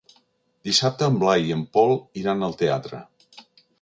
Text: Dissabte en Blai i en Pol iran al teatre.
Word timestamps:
Dissabte 0.69 1.09
en 1.11 1.19
Blai 1.23 1.45
i 1.49 1.53
en 1.57 1.61
Pol 1.77 1.93
iran 2.23 2.47
al 2.49 2.57
teatre. 2.63 3.03